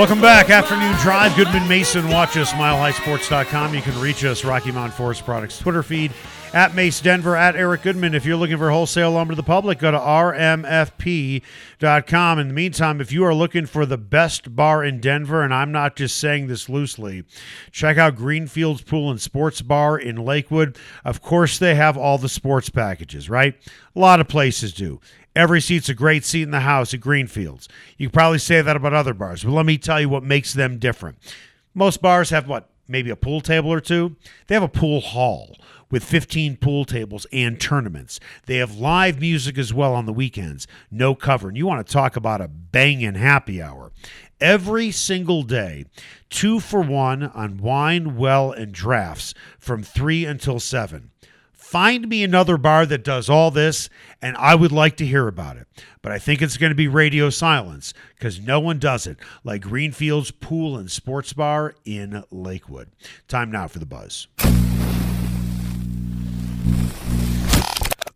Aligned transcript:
Welcome 0.00 0.22
back. 0.22 0.48
Afternoon 0.48 0.96
Drive. 1.02 1.36
Goodman 1.36 1.68
Mason. 1.68 2.08
Watch 2.08 2.34
us, 2.38 2.52
milehighsports.com. 2.52 3.74
You 3.74 3.82
can 3.82 4.00
reach 4.00 4.24
us, 4.24 4.46
Rocky 4.46 4.72
Mountain 4.72 4.96
Forest 4.96 5.26
Products 5.26 5.58
Twitter 5.58 5.82
feed, 5.82 6.10
at 6.54 6.74
Mace 6.74 7.02
Denver, 7.02 7.36
at 7.36 7.54
Eric 7.54 7.82
Goodman. 7.82 8.14
If 8.14 8.24
you're 8.24 8.38
looking 8.38 8.56
for 8.56 8.70
wholesale 8.70 9.10
lumber 9.10 9.32
to 9.32 9.36
the 9.36 9.42
public, 9.42 9.78
go 9.78 9.90
to 9.90 9.98
rmfp.com. 9.98 11.42
In 12.38 12.48
the 12.48 12.54
meantime, 12.54 13.02
if 13.02 13.12
you 13.12 13.26
are 13.26 13.34
looking 13.34 13.66
for 13.66 13.84
the 13.84 13.98
best 13.98 14.56
bar 14.56 14.82
in 14.82 15.00
Denver, 15.00 15.42
and 15.42 15.52
I'm 15.52 15.70
not 15.70 15.96
just 15.96 16.16
saying 16.16 16.46
this 16.46 16.70
loosely, 16.70 17.24
check 17.70 17.98
out 17.98 18.16
Greenfields 18.16 18.80
Pool 18.80 19.10
and 19.10 19.20
Sports 19.20 19.60
Bar 19.60 19.98
in 19.98 20.16
Lakewood. 20.16 20.78
Of 21.04 21.20
course, 21.20 21.58
they 21.58 21.74
have 21.74 21.98
all 21.98 22.16
the 22.16 22.30
sports 22.30 22.70
packages, 22.70 23.28
right? 23.28 23.54
A 23.94 23.98
lot 23.98 24.18
of 24.18 24.28
places 24.28 24.72
do. 24.72 24.98
Every 25.36 25.60
seat's 25.60 25.88
a 25.88 25.94
great 25.94 26.24
seat 26.24 26.42
in 26.42 26.50
the 26.50 26.60
house 26.60 26.92
at 26.92 27.00
Greenfields. 27.00 27.68
You 27.96 28.08
could 28.08 28.14
probably 28.14 28.38
say 28.38 28.62
that 28.62 28.76
about 28.76 28.94
other 28.94 29.14
bars, 29.14 29.44
but 29.44 29.52
let 29.52 29.66
me 29.66 29.78
tell 29.78 30.00
you 30.00 30.08
what 30.08 30.24
makes 30.24 30.52
them 30.52 30.78
different. 30.78 31.18
Most 31.72 32.02
bars 32.02 32.30
have 32.30 32.48
what? 32.48 32.68
Maybe 32.88 33.10
a 33.10 33.16
pool 33.16 33.40
table 33.40 33.72
or 33.72 33.80
two. 33.80 34.16
They 34.48 34.54
have 34.56 34.64
a 34.64 34.68
pool 34.68 35.00
hall 35.00 35.56
with 35.90 36.04
15 36.04 36.56
pool 36.56 36.84
tables 36.84 37.26
and 37.32 37.60
tournaments. 37.60 38.18
They 38.46 38.56
have 38.56 38.76
live 38.76 39.20
music 39.20 39.58
as 39.58 39.72
well 39.72 39.94
on 39.94 40.06
the 40.06 40.12
weekends. 40.12 40.66
No 40.90 41.14
cover. 41.14 41.48
And 41.48 41.56
you 41.56 41.66
want 41.66 41.86
to 41.86 41.92
talk 41.92 42.16
about 42.16 42.40
a 42.40 42.48
banging 42.48 43.14
happy 43.14 43.62
hour. 43.62 43.92
Every 44.40 44.90
single 44.90 45.42
day, 45.42 45.84
two 46.30 46.60
for 46.60 46.80
one 46.80 47.24
on 47.24 47.58
wine, 47.58 48.16
well, 48.16 48.52
and 48.52 48.72
drafts 48.72 49.34
from 49.58 49.82
3 49.82 50.24
until 50.24 50.58
7. 50.58 51.10
Find 51.60 52.08
me 52.08 52.24
another 52.24 52.56
bar 52.56 52.86
that 52.86 53.04
does 53.04 53.28
all 53.28 53.50
this, 53.50 53.88
and 54.20 54.36
I 54.38 54.56
would 54.56 54.72
like 54.72 54.96
to 54.96 55.06
hear 55.06 55.28
about 55.28 55.56
it. 55.56 55.68
But 56.02 56.10
I 56.10 56.18
think 56.18 56.42
it's 56.42 56.56
going 56.56 56.70
to 56.70 56.74
be 56.74 56.88
radio 56.88 57.30
silence 57.30 57.94
because 58.16 58.40
no 58.40 58.58
one 58.58 58.78
does 58.78 59.06
it 59.06 59.18
like 59.44 59.62
Greenfield's 59.62 60.32
Pool 60.32 60.76
and 60.76 60.90
Sports 60.90 61.32
Bar 61.34 61.74
in 61.84 62.24
Lakewood. 62.30 62.88
Time 63.28 63.52
now 63.52 63.68
for 63.68 63.78
the 63.78 63.86
buzz. 63.86 64.26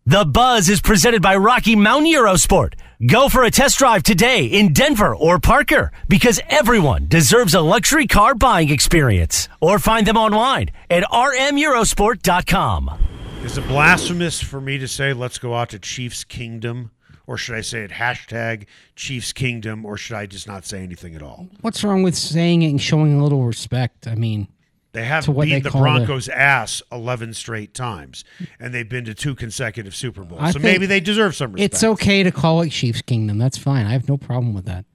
The 0.07 0.25
Buzz 0.25 0.67
is 0.67 0.81
presented 0.81 1.21
by 1.21 1.37
Rocky 1.37 1.75
Mountain 1.75 2.11
Eurosport. 2.11 2.73
Go 3.07 3.29
for 3.29 3.43
a 3.43 3.51
test 3.51 3.77
drive 3.77 4.03
today 4.03 4.47
in 4.47 4.73
Denver 4.73 5.15
or 5.15 5.39
Parker 5.39 5.91
because 6.09 6.41
everyone 6.49 7.07
deserves 7.07 7.53
a 7.53 7.61
luxury 7.61 8.07
car 8.07 8.35
buying 8.35 8.69
experience. 8.69 9.47
Or 9.61 9.79
find 9.79 10.05
them 10.05 10.17
online 10.17 10.71
at 10.89 11.03
rmeurosport.com. 11.03 13.04
Is 13.45 13.59
it 13.59 13.67
blasphemous 13.67 14.41
for 14.41 14.59
me 14.59 14.79
to 14.79 14.87
say 14.87 15.13
let's 15.13 15.37
go 15.37 15.53
out 15.53 15.69
to 15.69 15.77
Chiefs 15.77 16.23
Kingdom? 16.23 16.89
Or 17.27 17.37
should 17.37 17.53
I 17.55 17.61
say 17.61 17.83
it 17.83 17.91
hashtag 17.91 18.65
Chiefs 18.95 19.33
Kingdom? 19.33 19.85
Or 19.85 19.97
should 19.97 20.15
I 20.15 20.25
just 20.25 20.47
not 20.47 20.65
say 20.65 20.81
anything 20.81 21.13
at 21.13 21.21
all? 21.21 21.47
What's 21.61 21.83
wrong 21.83 22.01
with 22.01 22.15
saying 22.15 22.63
it 22.63 22.71
and 22.71 22.81
showing 22.81 23.19
a 23.19 23.21
little 23.21 23.43
respect? 23.43 24.07
I 24.07 24.15
mean, 24.15 24.47
They 24.93 25.05
have 25.05 25.27
beat 25.27 25.49
they 25.51 25.59
the 25.59 25.69
Broncos' 25.69 26.27
ass 26.27 26.81
11 26.91 27.35
straight 27.35 27.75
times, 27.75 28.25
and 28.59 28.73
they've 28.73 28.89
been 28.89 29.05
to 29.05 29.13
two 29.13 29.35
consecutive 29.35 29.95
Super 29.95 30.23
Bowls. 30.23 30.41
I 30.41 30.49
so 30.49 30.57
maybe 30.57 30.87
they 30.87 30.99
deserve 30.99 31.35
some 31.35 31.53
respect. 31.53 31.71
it's 31.75 31.83
okay 31.83 32.23
to 32.23 32.31
call 32.31 32.63
it 32.63 32.71
Chiefs 32.71 33.03
Kingdom. 33.03 33.37
That's 33.37 33.59
fine. 33.59 33.85
I 33.85 33.91
have 33.91 34.09
no 34.09 34.17
problem 34.17 34.55
with 34.55 34.65
that. 34.65 34.85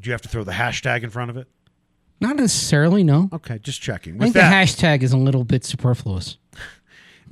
Do 0.00 0.08
you 0.08 0.12
have 0.12 0.22
to 0.22 0.28
throw 0.30 0.42
the 0.42 0.52
hashtag 0.52 1.02
in 1.02 1.10
front 1.10 1.30
of 1.30 1.36
it? 1.36 1.48
Not 2.18 2.36
necessarily, 2.36 3.04
no. 3.04 3.28
Okay, 3.30 3.58
just 3.58 3.82
checking. 3.82 4.16
I 4.16 4.24
think 4.24 4.34
that, 4.36 4.48
the 4.48 4.56
hashtag 4.56 5.02
is 5.02 5.12
a 5.12 5.18
little 5.18 5.44
bit 5.44 5.66
superfluous. 5.66 6.38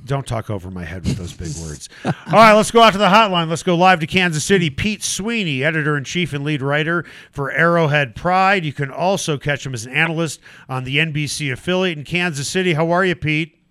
Don't 0.05 0.27
talk 0.27 0.49
over 0.49 0.69
my 0.69 0.83
head 0.83 1.05
with 1.05 1.17
those 1.17 1.33
big 1.33 1.55
words. 1.65 1.87
All 2.05 2.13
right, 2.33 2.53
let's 2.53 2.71
go 2.71 2.81
out 2.81 2.91
to 2.91 2.99
the 2.99 3.07
hotline. 3.07 3.49
Let's 3.49 3.63
go 3.63 3.75
live 3.75 3.99
to 4.01 4.07
Kansas 4.07 4.43
City. 4.43 4.69
Pete 4.69 5.03
Sweeney, 5.03 5.63
editor 5.63 5.97
in 5.97 6.03
chief 6.03 6.33
and 6.33 6.43
lead 6.43 6.61
writer 6.61 7.05
for 7.31 7.51
Arrowhead 7.51 8.15
Pride. 8.15 8.65
You 8.65 8.73
can 8.73 8.91
also 8.91 9.37
catch 9.37 9.65
him 9.65 9.73
as 9.73 9.85
an 9.85 9.93
analyst 9.93 10.41
on 10.67 10.83
the 10.83 10.97
NBC 10.97 11.51
affiliate 11.51 11.97
in 11.97 12.03
Kansas 12.03 12.47
City. 12.47 12.73
How 12.73 12.91
are 12.91 13.05
you, 13.05 13.15
Pete? 13.15 13.62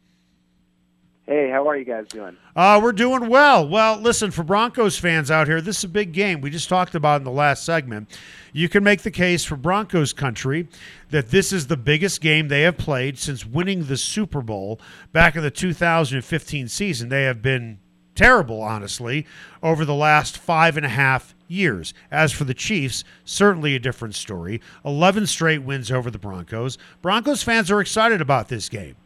Hey, 1.26 1.50
how 1.50 1.68
are 1.68 1.76
you 1.76 1.84
guys 1.84 2.08
doing? 2.08 2.36
Uh, 2.56 2.80
we're 2.82 2.90
doing 2.90 3.28
well. 3.28 3.68
Well, 3.68 3.96
listen, 3.96 4.32
for 4.32 4.42
Broncos 4.42 4.98
fans 4.98 5.30
out 5.30 5.46
here, 5.46 5.60
this 5.60 5.78
is 5.78 5.84
a 5.84 5.88
big 5.88 6.12
game. 6.12 6.40
We 6.40 6.50
just 6.50 6.68
talked 6.68 6.96
about 6.96 7.20
in 7.20 7.24
the 7.24 7.30
last 7.30 7.64
segment. 7.64 8.10
You 8.52 8.68
can 8.68 8.82
make 8.82 9.02
the 9.02 9.10
case 9.12 9.44
for 9.44 9.54
Broncos 9.54 10.12
country 10.12 10.66
that 11.10 11.30
this 11.30 11.52
is 11.52 11.68
the 11.68 11.76
biggest 11.76 12.20
game 12.20 12.48
they 12.48 12.62
have 12.62 12.76
played 12.76 13.20
since 13.20 13.46
winning 13.46 13.84
the 13.84 13.96
Super 13.96 14.42
Bowl 14.42 14.80
back 15.12 15.36
in 15.36 15.42
the 15.42 15.50
2015 15.50 16.66
season. 16.66 17.08
They 17.08 17.22
have 17.22 17.40
been 17.40 17.78
terrible, 18.16 18.60
honestly, 18.60 19.24
over 19.62 19.84
the 19.84 19.94
last 19.94 20.36
five 20.36 20.76
and 20.76 20.84
a 20.84 20.90
half 20.90 21.36
years. 21.46 21.94
As 22.10 22.32
for 22.32 22.42
the 22.42 22.52
Chiefs, 22.52 23.04
certainly 23.24 23.76
a 23.76 23.78
different 23.78 24.16
story. 24.16 24.60
11 24.84 25.28
straight 25.28 25.62
wins 25.62 25.92
over 25.92 26.10
the 26.10 26.18
Broncos. 26.18 26.78
Broncos 27.00 27.44
fans 27.44 27.70
are 27.70 27.80
excited 27.80 28.20
about 28.20 28.48
this 28.48 28.68
game. 28.68 28.96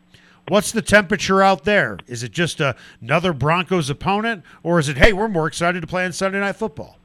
What's 0.48 0.70
the 0.70 0.82
temperature 0.82 1.42
out 1.42 1.64
there? 1.64 1.98
Is 2.06 2.22
it 2.22 2.30
just 2.30 2.60
a, 2.60 2.76
another 3.00 3.32
Broncos 3.32 3.90
opponent, 3.90 4.44
or 4.62 4.78
is 4.78 4.88
it, 4.88 4.96
hey, 4.96 5.12
we're 5.12 5.28
more 5.28 5.48
excited 5.48 5.80
to 5.80 5.86
play 5.86 6.04
on 6.04 6.12
Sunday 6.12 6.38
Night 6.38 6.54
Football? 6.54 6.98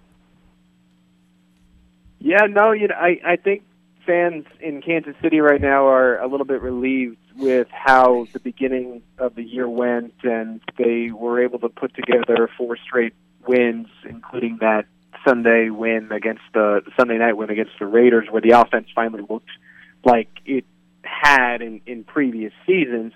Yeah, 2.20 2.46
no, 2.48 2.72
you 2.72 2.88
know, 2.88 2.96
I, 2.96 3.20
I 3.26 3.36
think 3.38 3.64
fans 4.06 4.46
in 4.60 4.84
Kansas 4.84 5.16
City 5.24 5.40
right 5.40 5.60
now 5.60 5.88
are 5.88 6.20
a 6.20 6.28
little 6.28 6.46
bit 6.46 6.62
relieved 6.62 7.18
with 7.36 7.68
how 7.72 8.28
the 8.32 8.40
beginning 8.40 9.02
of 9.18 9.34
the 9.34 9.44
year 9.44 9.68
went, 9.68 10.14
and 10.22 10.62
they 10.78 11.10
were 11.12 11.44
able 11.44 11.58
to 11.60 11.70
put 11.70 11.96
together 11.96 12.48
four 12.58 12.78
straight 12.78 13.14
wins, 13.48 13.88
including 14.08 14.60
that 14.62 14.86
Sunday 15.28 15.70
win 15.70 16.12
against 16.12 16.44
the, 16.54 16.82
Sunday 16.96 17.18
night 17.18 17.38
win 17.38 17.50
against 17.50 17.74
the 17.80 17.88
Raiders, 17.88 18.28
where 18.30 18.42
the 18.42 18.52
offense 18.52 18.88
finally 18.94 19.24
looked 19.28 19.50
like 20.06 20.30
it 20.46 20.66
had 21.04 21.64
in, 21.64 21.82
in 21.88 22.04
previous 22.04 22.54
seasons. 22.68 23.14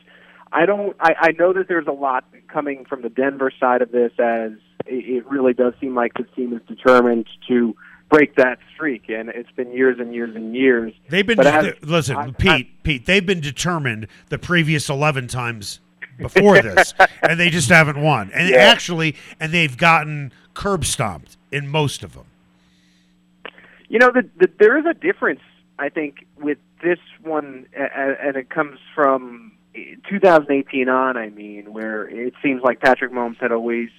I 0.52 0.66
don't. 0.66 0.96
I, 1.00 1.16
I 1.20 1.32
know 1.32 1.54
that 1.54 1.68
there's 1.68 1.88
a 1.88 1.92
lot 1.92 2.24
coming 2.48 2.86
from 2.86 3.02
the 3.02 3.10
Denver 3.10 3.52
side 3.60 3.82
of 3.82 3.92
this, 3.92 4.12
as 4.20 4.52
it, 4.86 5.06
it 5.18 5.26
really 5.30 5.54
does 5.54 5.74
seem 5.82 5.96
like 5.96 6.14
this 6.14 6.28
team 6.36 6.54
is 6.54 6.62
determined 6.68 7.28
to 7.48 7.76
break 8.10 8.36
that 8.36 8.60
streak, 8.74 9.10
and 9.10 9.30
it's 9.30 9.52
been 9.52 9.72
years 9.74 9.98
and 10.00 10.14
years 10.14 10.36
and 10.36 10.56
years. 10.56 10.94
They've 11.10 11.26
been 11.26 11.40
listen, 11.82 12.16
I- 12.16 12.32
Pete. 12.32 12.50
I- 12.52 12.68
Pete, 12.84 13.06
they've 13.06 13.26
been 13.26 13.42
determined 13.42 14.08
the 14.30 14.38
previous 14.38 14.90
eleven 14.90 15.28
times 15.28 15.80
before 16.18 16.62
this, 16.62 16.94
and 17.22 17.40
they 17.40 17.50
just 17.50 17.70
haven't 17.70 18.00
won. 18.02 18.32
And 18.34 18.50
Yeah. 18.50 18.58
actually, 18.58 19.16
and 19.40 19.52
they've 19.52 19.76
gotten 19.76 20.32
curb 20.54 20.86
stomped 20.86 21.36
in 21.52 21.68
most 21.68 22.04
of 22.04 22.14
them. 22.14 22.26
You 23.90 24.00
know, 24.00 24.12
the, 24.12 24.28
the, 24.40 24.50
there 24.60 24.78
is 24.78 24.86
a 24.86 24.94
difference, 24.94 25.42
I 25.78 25.90
think, 25.90 26.26
with 26.40 26.58
this 26.82 27.00
one, 27.22 27.66
and 27.76 28.36
it 28.36 28.50
comes 28.50 28.80
from 28.96 29.52
2018 30.10 30.90
on. 30.90 31.18
I 31.18 31.30
mean, 31.30 31.74
where 31.74 32.08
it 32.08 32.34
seems 32.42 32.62
like 32.64 32.80
Patrick 32.80 33.12
Mahomes 33.12 33.40
had 33.40 33.52
always 33.52 33.90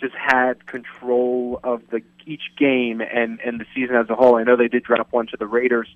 just 0.00 0.14
had 0.14 0.66
control 0.66 1.60
of 1.62 1.82
the 1.90 2.02
each 2.26 2.52
game 2.58 3.00
and 3.00 3.40
and 3.40 3.60
the 3.60 3.66
season 3.74 3.96
as 3.96 4.08
a 4.10 4.14
whole. 4.14 4.36
I 4.36 4.44
know 4.44 4.56
they 4.56 4.68
did 4.68 4.84
drop 4.84 5.12
one 5.12 5.26
to 5.28 5.36
the 5.36 5.46
Raiders 5.46 5.88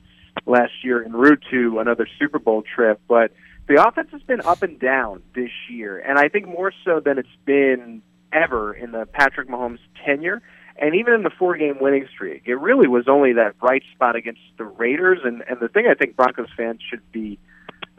last 0.47 0.72
year 0.82 1.03
en 1.03 1.12
route 1.12 1.43
to 1.50 1.78
another 1.78 2.06
Super 2.19 2.38
Bowl 2.38 2.62
trip, 2.62 3.00
but 3.09 3.32
the 3.66 3.82
offense 3.87 4.09
has 4.12 4.22
been 4.22 4.41
up 4.43 4.62
and 4.62 4.78
down 4.78 5.22
this 5.34 5.50
year, 5.69 5.99
and 5.99 6.19
I 6.19 6.29
think 6.29 6.46
more 6.46 6.73
so 6.85 7.00
than 7.00 7.19
it's 7.19 7.29
been 7.44 8.02
ever 8.32 8.73
in 8.73 8.93
the 8.93 9.06
Patrick 9.06 9.49
Mahomes 9.49 9.81
tenure. 10.05 10.43
And 10.81 10.94
even 10.94 11.12
in 11.12 11.25
the 11.25 11.31
four 11.31 11.56
game 11.56 11.79
winning 11.81 12.06
streak, 12.14 12.43
it 12.46 12.55
really 12.55 12.87
was 12.87 13.08
only 13.08 13.32
that 13.32 13.58
bright 13.58 13.82
spot 13.94 14.14
against 14.14 14.40
the 14.58 14.64
Raiders. 14.64 15.19
And, 15.25 15.43
and 15.49 15.58
the 15.58 15.67
thing 15.67 15.87
I 15.90 15.94
think 15.94 16.14
Broncos 16.14 16.50
fans 16.56 16.81
should 16.88 17.02
be 17.11 17.40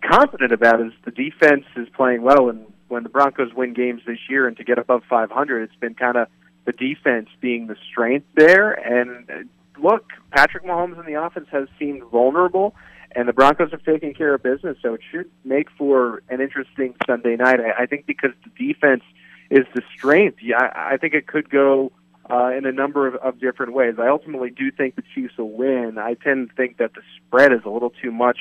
confident 0.01 0.51
about 0.51 0.81
is 0.81 0.92
the 1.06 1.12
defense 1.12 1.66
is 1.75 1.88
playing 1.96 2.22
well. 2.22 2.50
And 2.50 2.66
when 2.88 3.04
the 3.04 3.10
Broncos 3.10 3.54
win 3.54 3.74
games 3.74 4.01
this 4.06 4.19
year 4.30 4.48
and 4.48 4.57
to 4.57 4.63
get 4.63 4.78
above 4.78 5.04
500, 5.10 5.63
it's 5.63 5.75
been 5.80 5.96
kind 5.96 6.18
of 6.18 6.28
the 6.66 6.72
defense 6.72 7.30
being 7.42 7.68
the 7.68 7.75
strength 7.90 8.28
there. 8.36 8.72
And 8.72 9.30
uh, 9.30 9.81
look, 9.81 10.06
Patrick 10.31 10.63
Mahomes 10.63 11.00
in 11.00 11.12
the 11.12 11.22
offense 11.22 11.48
has 11.51 11.68
seemed 11.78 12.04
vulnerable, 12.12 12.75
and 13.16 13.28
the 13.28 13.34
Broncos 13.34 13.72
have 13.72 13.84
taken 13.84 14.13
care 14.13 14.34
of 14.34 14.44
business. 14.44 14.78
So 14.81 14.94
it 14.94 15.01
should 15.12 15.30
make 15.44 15.69
for 15.78 16.22
an 16.30 16.42
interesting 16.42 16.96
Sunday 17.07 17.36
night. 17.36 17.60
I, 17.60 17.84
I 17.84 17.86
think 17.86 18.06
because 18.06 18.31
the 18.44 18.74
defense 18.74 19.04
is 19.50 19.66
the 19.74 19.81
strength, 19.96 20.40
yeah, 20.42 20.57
I, 20.57 20.94
I 20.94 20.98
think 20.98 21.13
it 21.13 21.28
could 21.28 21.50
go 21.50 21.92
uh, 22.30 22.51
in 22.56 22.66
a 22.66 22.72
number 22.72 23.07
of, 23.07 23.16
of 23.16 23.40
different 23.40 23.74
ways. 23.74 23.96
I 23.98 24.07
ultimately 24.07 24.51
do 24.51 24.72
think 24.72 24.96
the 24.96 25.04
Chiefs 25.16 25.38
will 25.38 25.51
win. 25.51 25.98
I 25.98 26.13
tend 26.13 26.50
to 26.50 26.56
think 26.56 26.78
that 26.78 26.94
the 26.94 27.01
spread 27.18 27.51
is 27.51 27.62
a 27.66 27.69
little 27.69 27.90
too 27.90 28.12
much 28.12 28.38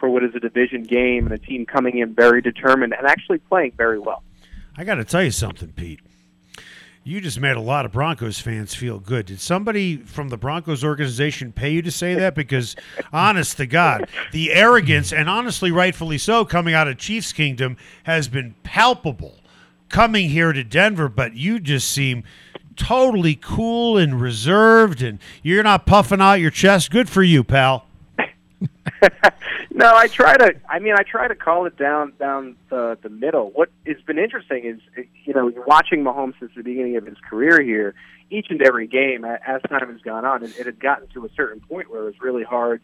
for 0.00 0.08
what 0.08 0.24
is 0.24 0.34
a 0.34 0.40
division 0.40 0.82
game 0.82 1.26
and 1.26 1.34
a 1.34 1.38
team 1.38 1.66
coming 1.66 1.98
in 1.98 2.14
very 2.14 2.42
determined 2.42 2.94
and 2.98 3.06
actually 3.06 3.38
playing 3.38 3.72
very 3.76 3.98
well. 3.98 4.24
I 4.76 4.84
got 4.84 4.96
to 4.96 5.04
tell 5.04 5.22
you 5.22 5.30
something, 5.30 5.68
Pete. 5.72 6.00
You 7.02 7.20
just 7.20 7.40
made 7.40 7.56
a 7.56 7.60
lot 7.60 7.86
of 7.86 7.92
Broncos 7.92 8.40
fans 8.40 8.74
feel 8.74 8.98
good. 8.98 9.26
Did 9.26 9.40
somebody 9.40 9.96
from 9.96 10.28
the 10.28 10.36
Broncos 10.36 10.84
organization 10.84 11.50
pay 11.50 11.70
you 11.70 11.82
to 11.82 11.90
say 11.90 12.14
that? 12.14 12.34
Because, 12.34 12.76
honest 13.12 13.56
to 13.56 13.66
God, 13.66 14.08
the 14.32 14.52
arrogance, 14.52 15.12
and 15.12 15.28
honestly, 15.28 15.70
rightfully 15.70 16.18
so, 16.18 16.44
coming 16.44 16.74
out 16.74 16.88
of 16.88 16.98
Chiefs 16.98 17.32
Kingdom 17.32 17.76
has 18.04 18.28
been 18.28 18.54
palpable 18.62 19.38
coming 19.88 20.28
here 20.28 20.52
to 20.52 20.62
Denver, 20.62 21.08
but 21.08 21.34
you 21.34 21.58
just 21.58 21.88
seem 21.90 22.22
totally 22.76 23.34
cool 23.34 23.96
and 23.96 24.20
reserved, 24.20 25.02
and 25.02 25.18
you're 25.42 25.62
not 25.62 25.86
puffing 25.86 26.20
out 26.20 26.34
your 26.34 26.50
chest. 26.50 26.90
Good 26.90 27.08
for 27.08 27.22
you, 27.22 27.42
pal. 27.44 27.86
no, 29.70 29.94
I 29.94 30.08
try 30.08 30.36
to. 30.36 30.54
I 30.68 30.78
mean, 30.78 30.94
I 30.96 31.02
try 31.02 31.28
to 31.28 31.34
call 31.34 31.66
it 31.66 31.76
down 31.76 32.12
down 32.18 32.56
the 32.68 32.98
the 33.02 33.08
middle. 33.08 33.50
What 33.50 33.70
has 33.86 33.96
been 34.06 34.18
interesting 34.18 34.64
is, 34.64 35.04
you 35.24 35.34
know, 35.34 35.52
watching 35.66 36.02
Mahomes 36.04 36.34
since 36.38 36.52
the 36.56 36.62
beginning 36.62 36.96
of 36.96 37.06
his 37.06 37.18
career 37.28 37.60
here. 37.62 37.94
Each 38.32 38.46
and 38.48 38.62
every 38.62 38.86
game, 38.86 39.24
as 39.24 39.60
time 39.68 39.90
has 39.90 40.00
gone 40.02 40.24
on, 40.24 40.44
it, 40.44 40.56
it 40.56 40.64
had 40.64 40.78
gotten 40.78 41.08
to 41.08 41.24
a 41.24 41.28
certain 41.34 41.60
point 41.60 41.90
where 41.90 42.02
it 42.02 42.04
was 42.04 42.20
really 42.20 42.44
hard 42.44 42.80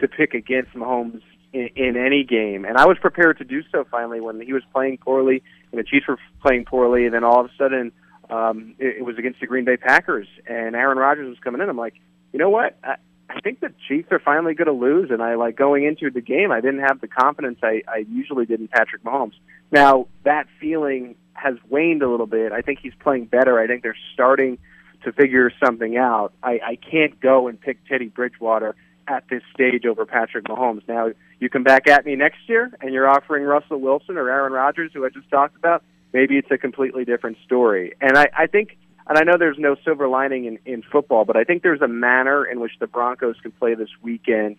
to 0.00 0.06
pick 0.06 0.34
against 0.34 0.72
Mahomes 0.72 1.20
in, 1.52 1.68
in 1.74 1.96
any 1.96 2.22
game. 2.22 2.64
And 2.64 2.76
I 2.76 2.86
was 2.86 2.96
prepared 2.98 3.38
to 3.38 3.44
do 3.44 3.62
so 3.72 3.84
finally 3.90 4.20
when 4.20 4.40
he 4.40 4.52
was 4.52 4.62
playing 4.72 4.98
poorly 4.98 5.42
and 5.72 5.80
the 5.80 5.84
Chiefs 5.84 6.06
were 6.06 6.18
playing 6.42 6.64
poorly. 6.64 7.06
And 7.06 7.14
then 7.14 7.24
all 7.24 7.40
of 7.40 7.46
a 7.46 7.50
sudden, 7.58 7.90
um, 8.30 8.74
it, 8.78 8.98
it 8.98 9.04
was 9.04 9.18
against 9.18 9.40
the 9.40 9.46
Green 9.46 9.64
Bay 9.64 9.76
Packers, 9.76 10.28
and 10.46 10.74
Aaron 10.74 10.98
Rodgers 10.98 11.28
was 11.28 11.38
coming 11.40 11.60
in. 11.60 11.68
I'm 11.68 11.76
like, 11.76 11.94
you 12.32 12.38
know 12.38 12.50
what? 12.50 12.78
I, 12.82 12.96
I 13.34 13.40
think 13.40 13.60
the 13.60 13.72
Chiefs 13.88 14.08
are 14.12 14.20
finally 14.20 14.54
going 14.54 14.66
to 14.66 14.72
lose, 14.72 15.10
and 15.10 15.20
I 15.22 15.34
like 15.34 15.56
going 15.56 15.84
into 15.84 16.08
the 16.10 16.20
game. 16.20 16.52
I 16.52 16.60
didn't 16.60 16.80
have 16.80 17.00
the 17.00 17.08
confidence 17.08 17.58
I, 17.62 17.82
I 17.88 18.04
usually 18.08 18.46
did 18.46 18.60
in 18.60 18.68
Patrick 18.68 19.02
Mahomes. 19.02 19.34
Now 19.72 20.06
that 20.22 20.46
feeling 20.60 21.16
has 21.34 21.54
waned 21.68 22.02
a 22.02 22.08
little 22.08 22.26
bit. 22.26 22.52
I 22.52 22.62
think 22.62 22.78
he's 22.80 22.94
playing 23.00 23.26
better. 23.26 23.58
I 23.58 23.66
think 23.66 23.82
they're 23.82 23.96
starting 24.14 24.58
to 25.02 25.12
figure 25.12 25.50
something 25.62 25.96
out. 25.96 26.32
I, 26.42 26.60
I 26.64 26.76
can't 26.76 27.20
go 27.20 27.48
and 27.48 27.60
pick 27.60 27.78
Teddy 27.88 28.06
Bridgewater 28.06 28.76
at 29.06 29.24
this 29.28 29.42
stage 29.52 29.84
over 29.84 30.06
Patrick 30.06 30.44
Mahomes. 30.44 30.86
Now 30.88 31.10
you 31.40 31.50
come 31.50 31.64
back 31.64 31.88
at 31.88 32.06
me 32.06 32.14
next 32.14 32.48
year, 32.48 32.70
and 32.80 32.94
you're 32.94 33.08
offering 33.08 33.42
Russell 33.42 33.80
Wilson 33.80 34.16
or 34.16 34.30
Aaron 34.30 34.52
Rodgers, 34.52 34.92
who 34.94 35.04
I 35.04 35.08
just 35.10 35.28
talked 35.28 35.56
about. 35.56 35.82
Maybe 36.12 36.38
it's 36.38 36.50
a 36.50 36.58
completely 36.58 37.04
different 37.04 37.36
story. 37.44 37.94
And 38.00 38.16
I, 38.16 38.28
I 38.36 38.46
think 38.46 38.78
and 39.06 39.18
I 39.18 39.22
know 39.22 39.36
there's 39.38 39.58
no 39.58 39.76
silver 39.84 40.08
lining 40.08 40.46
in, 40.46 40.58
in 40.64 40.82
football, 40.82 41.24
but 41.24 41.36
I 41.36 41.44
think 41.44 41.62
there's 41.62 41.82
a 41.82 41.88
manner 41.88 42.44
in 42.44 42.60
which 42.60 42.72
the 42.80 42.86
Broncos 42.86 43.36
can 43.42 43.52
play 43.52 43.74
this 43.74 43.90
weekend, 44.02 44.58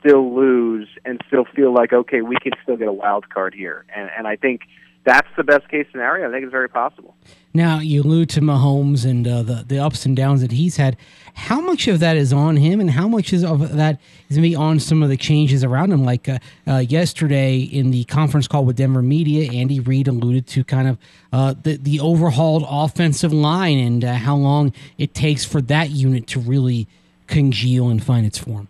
still 0.00 0.34
lose, 0.34 0.88
and 1.04 1.20
still 1.26 1.44
feel 1.44 1.72
like 1.72 1.92
okay, 1.92 2.22
we 2.22 2.36
can 2.42 2.52
still 2.62 2.76
get 2.76 2.88
a 2.88 2.92
wild 2.92 3.28
card 3.28 3.54
here. 3.54 3.84
And 3.94 4.10
and 4.16 4.26
I 4.26 4.36
think 4.36 4.62
that's 5.04 5.28
the 5.36 5.44
best 5.44 5.68
case 5.68 5.86
scenario. 5.90 6.28
I 6.28 6.32
think 6.32 6.44
it's 6.44 6.50
very 6.50 6.68
possible. 6.68 7.14
Now 7.52 7.78
you 7.78 8.02
allude 8.02 8.30
to 8.30 8.40
Mahomes 8.40 9.08
and 9.08 9.28
uh, 9.28 9.42
the 9.42 9.64
the 9.66 9.78
ups 9.78 10.06
and 10.06 10.16
downs 10.16 10.40
that 10.40 10.52
he's 10.52 10.76
had. 10.76 10.96
How 11.34 11.60
much 11.60 11.86
of 11.88 12.00
that 12.00 12.16
is 12.16 12.32
on 12.32 12.56
him, 12.56 12.80
and 12.80 12.90
how 12.90 13.06
much 13.06 13.32
is 13.32 13.44
of 13.44 13.76
that 13.76 14.00
is 14.28 14.38
maybe 14.38 14.54
on 14.54 14.80
some 14.80 15.02
of 15.02 15.08
the 15.08 15.16
changes 15.16 15.62
around 15.62 15.92
him? 15.92 16.04
Like 16.04 16.28
uh, 16.28 16.38
uh, 16.66 16.78
yesterday 16.78 17.58
in 17.58 17.90
the 17.90 18.04
conference 18.04 18.48
call 18.48 18.64
with 18.64 18.76
Denver 18.76 19.02
media, 19.02 19.52
Andy 19.52 19.78
Reid 19.78 20.08
alluded 20.08 20.46
to 20.48 20.64
kind 20.64 20.88
of 20.88 20.98
uh, 21.32 21.54
the 21.62 21.76
the 21.76 22.00
overhauled 22.00 22.64
offensive 22.68 23.32
line 23.32 23.78
and 23.78 24.04
uh, 24.04 24.14
how 24.14 24.36
long 24.36 24.72
it 24.98 25.14
takes 25.14 25.44
for 25.44 25.60
that 25.62 25.90
unit 25.90 26.26
to 26.28 26.40
really 26.40 26.88
congeal 27.26 27.88
and 27.88 28.02
find 28.02 28.26
its 28.26 28.38
form. 28.38 28.68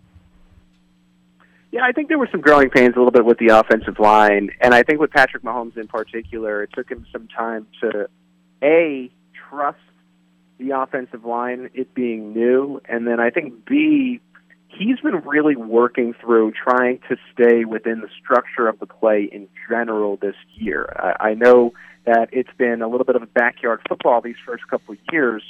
Yeah, 1.75 1.83
I 1.83 1.91
think 1.91 2.07
there 2.07 2.17
were 2.17 2.29
some 2.31 2.39
growing 2.39 2.69
pains 2.69 2.95
a 2.95 2.99
little 2.99 3.11
bit 3.11 3.25
with 3.25 3.37
the 3.37 3.49
offensive 3.49 3.99
line, 3.99 4.49
and 4.61 4.73
I 4.73 4.81
think 4.81 5.01
with 5.01 5.11
Patrick 5.11 5.43
Mahomes 5.43 5.75
in 5.75 5.89
particular, 5.89 6.63
it 6.63 6.69
took 6.73 6.89
him 6.89 7.05
some 7.11 7.27
time 7.27 7.67
to 7.81 8.07
a 8.63 9.11
trust 9.49 9.77
the 10.57 10.69
offensive 10.69 11.25
line, 11.25 11.69
it 11.73 11.93
being 11.93 12.31
new, 12.31 12.79
and 12.85 13.05
then 13.05 13.19
I 13.19 13.29
think 13.29 13.65
B, 13.65 14.21
he's 14.69 15.01
been 15.01 15.19
really 15.25 15.57
working 15.57 16.13
through 16.13 16.53
trying 16.53 17.01
to 17.09 17.17
stay 17.33 17.65
within 17.65 17.99
the 17.99 18.07
structure 18.23 18.69
of 18.69 18.79
the 18.79 18.85
play 18.85 19.27
in 19.29 19.49
general 19.69 20.15
this 20.15 20.37
year. 20.53 20.87
I, 20.95 21.31
I 21.31 21.33
know 21.33 21.73
that 22.05 22.29
it's 22.31 22.55
been 22.57 22.83
a 22.83 22.87
little 22.87 23.05
bit 23.05 23.17
of 23.17 23.21
a 23.21 23.27
backyard 23.27 23.81
football 23.89 24.21
these 24.21 24.37
first 24.45 24.65
couple 24.69 24.93
of 24.93 24.99
years, 25.11 25.43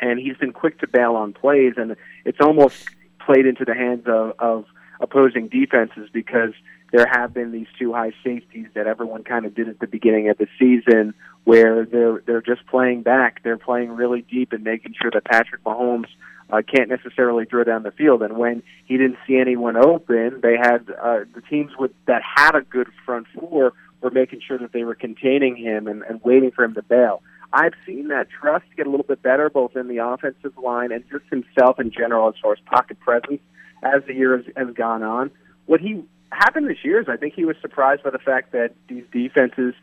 and 0.00 0.20
he's 0.20 0.36
been 0.36 0.52
quick 0.52 0.78
to 0.82 0.86
bail 0.86 1.16
on 1.16 1.32
plays, 1.32 1.74
and 1.76 1.96
it's 2.24 2.38
almost 2.40 2.88
played 3.18 3.44
into 3.44 3.64
the 3.64 3.74
hands 3.74 4.04
of, 4.06 4.34
of 4.38 4.64
opposing 5.00 5.48
defenses 5.48 6.08
because 6.12 6.52
there 6.92 7.06
have 7.10 7.34
been 7.34 7.52
these 7.52 7.66
two 7.78 7.92
high 7.92 8.12
safeties 8.24 8.66
that 8.74 8.86
everyone 8.86 9.22
kind 9.24 9.44
of 9.44 9.54
did 9.54 9.68
at 9.68 9.78
the 9.78 9.86
beginning 9.86 10.28
of 10.30 10.38
the 10.38 10.46
season 10.58 11.14
where 11.44 11.84
they're 11.84 12.22
they're 12.26 12.42
just 12.42 12.66
playing 12.66 13.02
back. 13.02 13.42
They're 13.42 13.58
playing 13.58 13.90
really 13.90 14.22
deep 14.22 14.52
and 14.52 14.64
making 14.64 14.94
sure 15.00 15.10
that 15.10 15.24
Patrick 15.24 15.62
Mahomes 15.64 16.08
uh, 16.50 16.62
can't 16.62 16.88
necessarily 16.88 17.44
throw 17.44 17.64
down 17.64 17.82
the 17.82 17.90
field. 17.90 18.22
And 18.22 18.38
when 18.38 18.62
he 18.86 18.96
didn't 18.96 19.18
see 19.26 19.36
anyone 19.36 19.76
open, 19.76 20.40
they 20.42 20.56
had 20.56 20.88
uh, 20.90 21.20
the 21.34 21.42
teams 21.48 21.72
with 21.78 21.92
that 22.06 22.22
had 22.22 22.54
a 22.54 22.62
good 22.62 22.88
front 23.04 23.26
four 23.38 23.74
were 24.00 24.10
making 24.10 24.40
sure 24.46 24.58
that 24.58 24.72
they 24.72 24.84
were 24.84 24.94
containing 24.94 25.56
him 25.56 25.86
and, 25.86 26.02
and 26.02 26.20
waiting 26.22 26.50
for 26.52 26.64
him 26.64 26.74
to 26.74 26.82
bail. 26.82 27.22
I've 27.52 27.72
seen 27.86 28.08
that 28.08 28.28
trust 28.30 28.66
get 28.76 28.86
a 28.86 28.90
little 28.90 29.06
bit 29.06 29.22
better 29.22 29.48
both 29.48 29.74
in 29.74 29.88
the 29.88 29.98
offensive 29.98 30.56
line 30.58 30.92
and 30.92 31.02
just 31.10 31.24
himself 31.30 31.80
in 31.80 31.90
general 31.90 32.28
as 32.28 32.34
far 32.42 32.52
as 32.52 32.58
pocket 32.66 33.00
presence 33.00 33.40
as 33.82 34.02
the 34.06 34.14
year 34.14 34.36
has, 34.36 34.46
has 34.56 34.74
gone 34.74 35.02
on. 35.02 35.30
What 35.66 35.80
he 35.80 36.02
happened 36.30 36.68
this 36.68 36.84
year 36.84 37.00
is 37.00 37.08
I 37.08 37.16
think 37.16 37.34
he 37.34 37.44
was 37.44 37.56
surprised 37.60 38.02
by 38.02 38.10
the 38.10 38.18
fact 38.18 38.52
that 38.52 38.74
these 38.88 39.04
defenses 39.12 39.74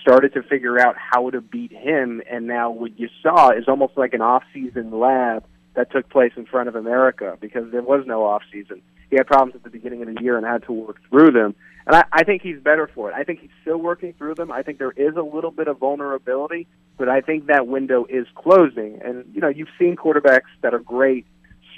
started 0.00 0.34
to 0.34 0.42
figure 0.42 0.78
out 0.78 0.96
how 0.98 1.30
to 1.30 1.40
beat 1.40 1.72
him, 1.72 2.22
and 2.30 2.46
now 2.46 2.70
what 2.70 2.98
you 2.98 3.08
saw 3.22 3.50
is 3.50 3.64
almost 3.68 3.96
like 3.96 4.12
an 4.12 4.20
off-season 4.20 4.90
lab 4.90 5.44
that 5.74 5.90
took 5.90 6.08
place 6.10 6.32
in 6.36 6.46
front 6.46 6.68
of 6.68 6.76
America 6.76 7.38
because 7.40 7.70
there 7.72 7.82
was 7.82 8.04
no 8.06 8.24
off-season. 8.24 8.82
He 9.10 9.16
had 9.16 9.26
problems 9.26 9.54
at 9.54 9.62
the 9.62 9.70
beginning 9.70 10.02
of 10.02 10.14
the 10.14 10.22
year 10.22 10.36
and 10.36 10.46
had 10.46 10.64
to 10.64 10.72
work 10.72 10.98
through 11.08 11.32
them, 11.32 11.54
and 11.86 11.96
I, 11.96 12.04
I 12.12 12.24
think 12.24 12.42
he's 12.42 12.60
better 12.60 12.88
for 12.94 13.10
it. 13.10 13.14
I 13.14 13.24
think 13.24 13.40
he's 13.40 13.50
still 13.62 13.78
working 13.78 14.12
through 14.14 14.34
them. 14.34 14.50
I 14.50 14.62
think 14.62 14.78
there 14.78 14.92
is 14.92 15.16
a 15.16 15.22
little 15.22 15.50
bit 15.50 15.68
of 15.68 15.78
vulnerability, 15.78 16.66
but 16.98 17.08
I 17.08 17.20
think 17.20 17.46
that 17.46 17.66
window 17.66 18.06
is 18.08 18.26
closing. 18.34 19.00
And 19.02 19.24
you 19.32 19.40
know, 19.40 19.48
you've 19.48 19.68
seen 19.78 19.96
quarterbacks 19.96 20.52
that 20.62 20.74
are 20.74 20.78
great 20.78 21.26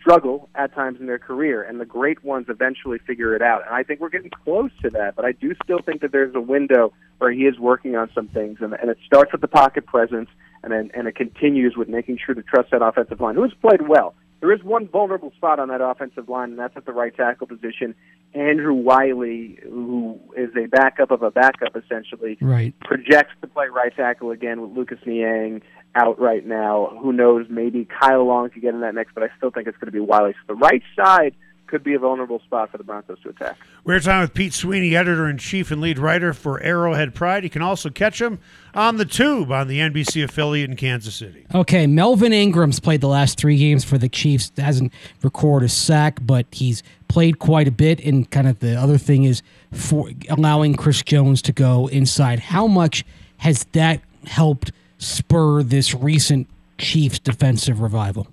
struggle 0.07 0.49
at 0.55 0.73
times 0.75 1.01
in 1.01 1.07
their 1.07 1.19
career, 1.19 1.63
and 1.63 1.81
the 1.81 1.85
great 1.85 2.23
ones 2.25 2.47
eventually 2.49 2.99
figure 3.07 3.35
it 3.35 3.43
out. 3.43 3.63
And 3.67 3.75
I 3.75 3.83
think 3.83 4.01
we're 4.01 4.09
getting 4.09 4.31
close 4.31 4.71
to 4.83 4.91
that, 4.91 5.17
but 5.17 5.25
I 5.25 5.33
do 5.33 5.55
still 5.65 5.81
think 5.85 6.01
that 6.03 6.13
there's 6.13 6.35
a 6.35 6.41
window 6.41 6.93
where 7.19 7.33
he 7.33 7.43
is 7.43 7.59
working 7.59 7.97
on 7.97 8.09
some 8.15 8.29
things, 8.29 8.59
and, 8.61 8.73
and 8.75 8.91
it 8.91 8.99
starts 9.05 9.33
with 9.33 9.41
the 9.41 9.49
pocket 9.49 9.87
presence, 9.87 10.29
and 10.63 10.73
then 10.73 10.91
and 10.95 11.09
it 11.09 11.17
continues 11.17 11.77
with 11.77 11.89
making 11.89 12.19
sure 12.25 12.35
to 12.35 12.43
trust 12.43 12.71
that 12.71 12.83
offensive 12.83 13.21
line, 13.21 13.35
who 13.35 13.43
has 13.43 13.53
played 13.61 13.89
well. 13.89 14.15
There 14.41 14.53
is 14.53 14.63
one 14.63 14.87
vulnerable 14.87 15.33
spot 15.37 15.59
on 15.59 15.69
that 15.69 15.81
offensive 15.81 16.29
line, 16.29 16.51
and 16.51 16.59
that's 16.59 16.77
at 16.77 16.85
the 16.85 16.93
right 16.93 17.15
tackle 17.17 17.47
position. 17.47 17.95
Andrew 18.35 18.75
Wylie, 18.75 19.59
who 19.63 20.21
is 20.37 20.51
a 20.57 20.67
backup 20.67 21.11
of 21.11 21.23
a 21.23 21.31
backup, 21.31 21.75
essentially, 21.75 22.37
right. 22.41 22.79
projects 22.81 23.33
to 23.41 23.47
play 23.49 23.67
right 23.75 23.97
tackle 23.97 24.31
again 24.31 24.61
with 24.61 24.77
Lucas 24.77 24.99
Niang 25.07 25.63
out 25.97 26.21
right 26.21 26.47
now. 26.47 26.99
Who 27.01 27.13
knows? 27.13 27.47
Maybe 27.49 27.87
Kyle 27.87 28.25
Long 28.25 28.51
could 28.51 28.63
get 28.63 28.75
in 28.75 28.81
that 28.81 28.95
next, 28.95 29.15
but 29.15 29.23
I 29.23 29.29
still 29.37 29.51
think 29.51 29.67
it's 29.67 29.79
going 29.79 29.87
to 29.87 29.93
be 29.93 30.01
Wylie. 30.01 30.33
So 30.33 30.55
the 30.55 30.55
right 30.55 30.83
side 30.95 31.35
could 31.67 31.83
be 31.83 31.95
a 31.95 31.99
vulnerable 31.99 32.39
spot 32.41 32.71
for 32.71 32.79
the 32.79 32.85
Broncos 32.85 33.21
to 33.23 33.31
attack. 33.31 33.59
We're 33.85 33.99
talking 34.01 34.21
with 34.21 34.35
Pete 34.35 34.53
Sweeney, 34.53 34.95
editor 34.95 35.29
in 35.29 35.39
chief 35.39 35.71
and 35.71 35.81
lead 35.81 35.99
writer 35.99 36.33
for 36.33 36.61
Arrowhead 36.63 37.15
Pride. 37.15 37.45
You 37.45 37.51
can 37.51 37.63
also 37.63 37.91
catch 37.91 38.21
him 38.21 38.39
on 38.75 38.97
the 38.97 39.05
Tube 39.05 39.51
on 39.51 39.69
the 39.69 39.81
NBC 39.81 40.23
affiliate 40.23 40.71
in 40.71 40.77
Kansas 40.77 41.15
City. 41.15 41.47
Okay, 41.55 41.87
Melvin 41.87 42.33
Ingram's 42.33 42.79
played 42.79 43.01
the 43.01 43.09
last 43.09 43.39
three 43.39 43.57
games 43.57 43.85
for 43.85 43.99
the 43.99 44.09
Chiefs. 44.09 44.53
Hasn't 44.57 44.93
recorded 45.23 45.67
a 45.67 45.69
sack, 45.69 46.19
but 46.23 46.47
he's 46.53 46.83
played 47.09 47.39
quite 47.39 47.67
a 47.67 47.73
bit. 47.73 48.01
And 48.05 48.31
kind 48.31 48.47
of 48.47 48.61
the 48.61 48.77
other 48.77 48.99
thing 48.99 49.25
is 49.25 49.43
for 49.73 50.11
allowing 50.29 50.75
Chris 50.75 51.03
Jones 51.03 51.43
to 51.43 51.53
go 51.53 51.89
inside. 51.89 52.39
How 52.39 52.67
much 52.67 53.05
has 53.39 53.65
that 53.73 54.01
helped? 54.27 54.73
Spur 54.99 55.63
this 55.63 55.95
recent 55.95 56.49
Chiefs 56.79 57.19
defensive 57.19 57.81
revival? 57.81 58.29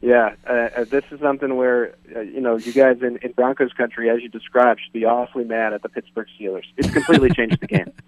Yeah, 0.00 0.34
uh, 0.48 0.52
uh, 0.52 0.84
this 0.84 1.04
is 1.12 1.20
something 1.20 1.56
where 1.56 1.94
uh, 2.14 2.20
you 2.20 2.40
know 2.40 2.56
you 2.56 2.72
guys 2.72 3.00
in, 3.02 3.18
in 3.18 3.32
Broncos 3.32 3.72
country, 3.72 4.10
as 4.10 4.20
you 4.20 4.28
described, 4.28 4.80
should 4.82 4.92
be 4.92 5.04
awfully 5.04 5.44
mad 5.44 5.72
at 5.72 5.82
the 5.82 5.88
Pittsburgh 5.88 6.26
Steelers. 6.38 6.64
It's 6.76 6.90
completely 6.90 7.30
changed 7.30 7.60
the 7.60 7.66
game. 7.66 7.92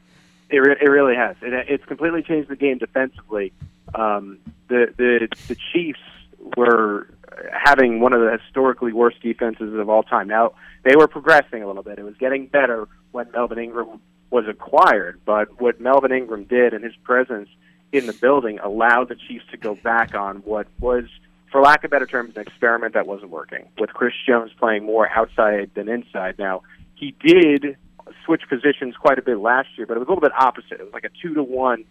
It, 0.50 0.58
re- 0.58 0.76
it 0.78 0.88
really 0.88 1.16
has. 1.16 1.36
It, 1.40 1.52
it's 1.68 1.84
completely 1.86 2.22
changed 2.22 2.50
the 2.50 2.54
game 2.54 2.76
defensively. 2.76 3.52
Um, 3.94 4.38
the 4.68 4.92
the 4.96 5.26
the 5.48 5.56
Chiefs 5.72 5.98
were 6.56 7.08
having 7.50 7.98
one 7.98 8.12
of 8.12 8.20
the 8.20 8.38
historically 8.38 8.92
worst 8.92 9.20
defenses 9.20 9.74
of 9.74 9.88
all 9.88 10.02
time. 10.02 10.28
Now 10.28 10.52
they 10.82 10.96
were 10.96 11.08
progressing 11.08 11.62
a 11.62 11.66
little 11.66 11.82
bit. 11.82 11.98
It 11.98 12.04
was 12.04 12.16
getting 12.18 12.46
better 12.46 12.86
when 13.10 13.30
Melvin 13.32 13.58
Ingram 13.58 14.00
was 14.30 14.46
acquired, 14.48 15.20
but 15.24 15.60
what 15.60 15.80
Melvin 15.80 16.12
Ingram 16.12 16.44
did 16.44 16.74
and 16.74 16.82
his 16.82 16.96
presence 17.04 17.48
in 17.92 18.06
the 18.06 18.12
building 18.12 18.58
allowed 18.58 19.08
the 19.08 19.14
Chiefs 19.14 19.44
to 19.52 19.56
go 19.56 19.76
back 19.76 20.14
on 20.14 20.38
what 20.38 20.66
was, 20.80 21.04
for 21.52 21.60
lack 21.60 21.84
of 21.84 21.90
better 21.90 22.06
terms, 22.06 22.34
an 22.36 22.42
experiment 22.42 22.94
that 22.94 23.06
wasn't 23.06 23.30
working, 23.30 23.68
with 23.78 23.90
Chris 23.90 24.14
Jones 24.26 24.50
playing 24.58 24.84
more 24.84 25.08
outside 25.08 25.70
than 25.74 25.88
inside. 25.88 26.36
Now, 26.38 26.62
he 26.96 27.14
did 27.24 27.76
switch 28.24 28.42
positions 28.48 28.96
quite 28.96 29.18
a 29.18 29.22
bit 29.22 29.38
last 29.38 29.68
year, 29.76 29.86
but 29.86 29.96
it 29.96 30.00
was 30.00 30.08
a 30.08 30.10
little 30.10 30.22
bit 30.22 30.32
opposite. 30.36 30.80
It 30.80 30.84
was 30.84 30.92
like 30.92 31.04
a 31.04 31.10
two 31.22 31.34
to 31.34 31.42
one 31.42 31.84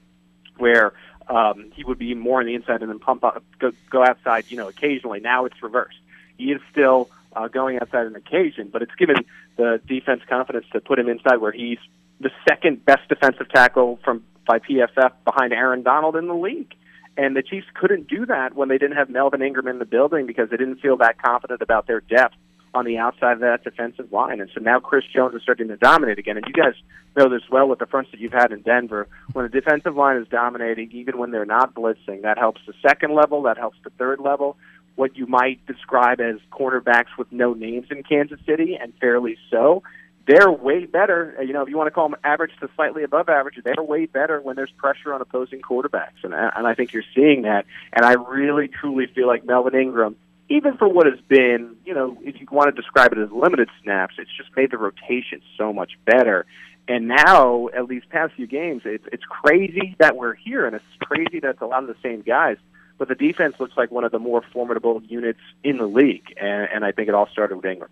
where 0.58 0.94
um, 1.28 1.72
he 1.74 1.84
would 1.84 1.98
be 1.98 2.13
more 2.13 2.40
on 2.40 2.46
the 2.46 2.56
inside 2.56 2.82
and 2.82 2.90
then 2.90 3.00
pump 3.00 3.24
up, 3.24 3.44
go, 3.60 3.72
go 3.90 4.04
outside, 4.04 4.46
you 4.50 4.58
know, 4.58 4.68
occasionally. 4.68 5.20
Now 5.20 5.46
it's 5.46 5.62
reversed. 5.63 5.98
He 6.38 6.52
is 6.52 6.62
still 6.72 7.10
uh, 7.36 7.48
going 7.48 7.80
outside 7.80 8.06
on 8.06 8.16
occasion, 8.16 8.70
but 8.72 8.82
it's 8.82 8.96
given 8.96 9.16
the 9.56 9.80
defense 9.88 10.22
confidence 10.28 10.66
to 10.74 10.82
put 10.82 11.00
him 11.00 11.08
inside 11.08 11.38
where 11.38 11.52
he's 11.52 11.80
the 12.24 12.32
second 12.48 12.86
best 12.86 13.08
defensive 13.10 13.50
tackle 13.50 14.00
from 14.03 14.24
by 14.48 14.60
PFF 14.60 15.12
behind 15.25 15.53
Aaron 15.53 15.84
Donald 15.84 16.15
in 16.15 16.27
the 16.27 16.34
league. 16.34 16.74
And 17.15 17.36
the 17.36 17.44
Chiefs 17.44 17.68
couldn't 17.75 18.08
do 18.08 18.25
that 18.25 18.56
when 18.56 18.70
they 18.70 18.77
didn't 18.77 18.98
have 18.98 19.10
Melvin 19.10 19.42
Ingram 19.42 19.68
in 19.68 19.80
the 19.80 19.86
building 19.86 20.25
because 20.25 20.50
they 20.50 20.58
didn't 20.58 20.80
feel 20.82 20.98
that 20.98 21.22
confident 21.22 21.62
about 21.62 21.88
their 21.88 22.01
depth 22.01 22.36
on 22.74 22.86
the 22.86 22.98
outside 22.98 23.34
of 23.34 23.39
that 23.42 23.63
defensive 23.63 24.12
line. 24.12 24.42
And 24.42 24.50
so 24.53 24.60
now 24.60 24.80
Chris 24.80 25.03
Jones 25.13 25.36
is 25.36 25.44
starting 25.44 25.68
to 25.68 25.77
dominate 25.77 26.18
again. 26.18 26.38
And 26.38 26.46
you 26.48 26.53
guys 26.53 26.74
know 27.15 27.30
this 27.30 27.44
well 27.51 27.68
with 27.68 27.77
the 27.77 27.86
fronts 27.86 28.10
that 28.12 28.20
you've 28.20 28.34
had 28.34 28.51
in 28.51 28.62
Denver. 28.62 29.08
When 29.34 29.46
the 29.46 29.50
defensive 29.50 29.96
line 29.96 30.18
is 30.18 30.27
dominating, 30.27 30.92
even 30.92 31.20
when 31.20 31.30
they're 31.30 31.46
not 31.46 31.75
blitzing, 31.75 32.24
that 32.24 32.39
helps 32.39 32.62
the 32.65 32.74
second 32.82 33.13
level, 33.13 33.44
that 33.44 33.60
helps 33.60 33.77
the 33.84 33.92
third 33.92 34.20
level. 34.20 34.58
What 34.96 35.15
you 35.15 35.27
might 35.27 35.63
describe 35.68 36.20
as 36.20 36.38
cornerbacks 36.51 37.15
with 37.18 37.32
no 37.32 37.53
names 37.53 37.88
in 37.92 38.01
Kansas 38.03 38.39
City, 38.46 38.75
and 38.80 38.94
fairly 39.00 39.38
so 39.51 39.84
they're 40.25 40.51
way 40.51 40.86
better. 40.86 41.36
You 41.46 41.53
know, 41.53 41.63
if 41.63 41.70
you 41.70 41.77
want 41.77 41.88
to 41.88 41.92
call 41.92 42.10
them 42.10 42.20
average 42.24 42.51
to 42.62 42.70
slightly 42.75 43.03
above 43.03 43.30
average, 43.30 43.56
they're 43.63 43.84
way 43.84 44.06
better 44.06 44.39
when 44.42 44.56
there's 44.56 44.72
pressure 44.72 45.13
on 45.13 45.22
opposing 45.22 45.62
quarterbacks, 45.62 46.24
and 46.24 46.34
and 46.34 46.68
I 46.68 46.74
think 46.75 46.94
you're 46.94 47.03
seeing 47.13 47.44
that. 47.44 47.65
And 47.92 48.06
I 48.06 48.13
really 48.13 48.68
truly 48.68 49.08
feel 49.08 49.27
like 49.27 49.46
Melvin 49.46 49.75
Ingram, 49.75 50.15
even 50.50 50.77
for 50.77 50.88
what 50.88 51.08
has 51.08 51.20
been, 51.27 51.75
you 51.86 51.94
know, 51.94 52.18
if 52.22 52.39
you 52.39 52.48
want 52.51 52.74
to 52.74 52.82
describe 52.82 53.12
it 53.12 53.18
as 53.18 53.32
limited 53.32 53.70
snaps, 53.82 54.15
it's 54.18 54.32
just 54.36 54.50
made 54.56 54.72
the 54.72 54.77
rotation 54.77 55.42
so 55.58 55.74
much 55.74 55.92
better. 56.06 56.46
And 56.88 57.08
now, 57.08 57.70
at 57.70 57.86
least 57.86 58.10
past 58.10 58.34
few 58.36 58.48
games, 58.48 58.84
it's 58.86 59.06
it's 59.12 59.24
crazy 59.25 59.96
that 60.00 60.15
we're 60.15 60.36
here, 60.36 60.65
and 60.65 60.75
it's 60.75 60.86
crazy 61.01 61.39
that 61.42 61.51
it's 61.51 61.62
a 61.62 61.65
lot 61.65 61.84
of 61.84 61.88
the 61.88 61.96
same 62.01 62.22
guys 62.22 62.58
but 62.97 63.07
the 63.07 63.15
defense 63.15 63.55
looks 63.59 63.75
like 63.75 63.91
one 63.91 64.03
of 64.03 64.12
the 64.12 64.19
more 64.19 64.43
formidable 64.53 65.01
units 65.07 65.39
in 65.63 65.77
the 65.77 65.85
league, 65.85 66.33
and, 66.39 66.69
and 66.73 66.85
I 66.85 66.91
think 66.91 67.09
it 67.09 67.15
all 67.15 67.27
started 67.27 67.55
with 67.57 67.65
Ingram. 67.65 67.89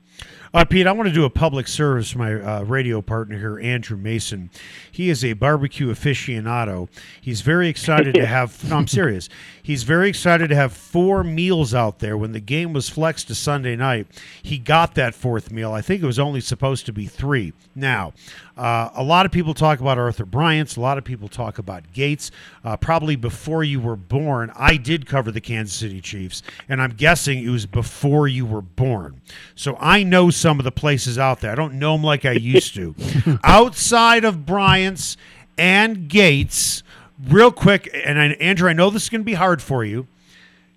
Uh, 0.53 0.65
Pete, 0.65 0.85
I 0.85 0.91
want 0.91 1.07
to 1.07 1.13
do 1.13 1.23
a 1.23 1.29
public 1.29 1.67
service 1.67 2.11
for 2.11 2.19
my 2.19 2.33
uh, 2.33 2.63
radio 2.63 3.01
partner 3.01 3.37
here, 3.37 3.59
Andrew 3.59 3.97
Mason. 3.97 4.49
He 4.91 5.09
is 5.09 5.23
a 5.23 5.33
barbecue 5.33 5.87
aficionado. 5.87 6.89
He's 7.21 7.41
very 7.41 7.69
excited 7.69 8.15
to 8.15 8.25
have. 8.31 8.69
No, 8.69 8.77
I'm 8.77 8.87
serious. 8.87 9.29
He's 9.63 9.83
very 9.83 10.09
excited 10.09 10.49
to 10.49 10.55
have 10.55 10.73
four 10.73 11.23
meals 11.23 11.73
out 11.73 11.99
there. 11.99 12.17
When 12.17 12.33
the 12.33 12.41
game 12.41 12.73
was 12.73 12.89
flexed 12.89 13.27
to 13.29 13.35
Sunday 13.35 13.77
night, 13.77 14.07
he 14.43 14.57
got 14.57 14.95
that 14.95 15.15
fourth 15.15 15.51
meal. 15.51 15.71
I 15.71 15.81
think 15.81 16.03
it 16.03 16.05
was 16.05 16.19
only 16.19 16.41
supposed 16.41 16.85
to 16.87 16.93
be 16.93 17.05
three. 17.05 17.53
Now, 17.73 18.11
uh, 18.57 18.89
a 18.93 19.03
lot 19.03 19.25
of 19.25 19.31
people 19.31 19.53
talk 19.53 19.79
about 19.79 19.97
Arthur 19.97 20.25
Bryant's. 20.25 20.75
A 20.75 20.81
lot 20.81 20.97
of 20.97 21.05
people 21.05 21.29
talk 21.29 21.57
about 21.57 21.93
Gates. 21.93 22.29
Uh, 22.65 22.75
probably 22.75 23.15
before 23.15 23.63
you 23.63 23.79
were 23.79 23.95
born, 23.95 24.51
I 24.55 24.75
did 24.75 24.90
cover 25.07 25.31
the 25.31 25.41
Kansas 25.41 25.75
City 25.75 26.01
Chiefs, 26.01 26.43
and 26.69 26.81
I'm 26.81 26.91
guessing 26.91 27.43
it 27.43 27.49
was 27.49 27.65
before 27.65 28.27
you 28.27 28.45
were 28.45 28.61
born. 28.61 29.21
So 29.55 29.77
I 29.79 30.03
know 30.03 30.29
some 30.29 30.59
of 30.59 30.63
the 30.65 30.71
places 30.71 31.17
out 31.17 31.39
there. 31.41 31.51
I 31.51 31.55
don't 31.55 31.75
know 31.75 31.93
them 31.93 32.03
like 32.03 32.25
I 32.25 32.33
used 32.33 32.73
to. 32.75 32.95
Outside 33.43 34.23
of 34.25 34.45
Bryant's 34.45 35.17
and 35.57 36.07
Gates, 36.07 36.83
real 37.27 37.51
quick, 37.51 37.89
and 38.05 38.19
I, 38.19 38.25
Andrew, 38.33 38.69
I 38.69 38.73
know 38.73 38.89
this 38.89 39.03
is 39.03 39.09
going 39.09 39.21
to 39.21 39.25
be 39.25 39.33
hard 39.33 39.61
for 39.61 39.83
you. 39.83 40.07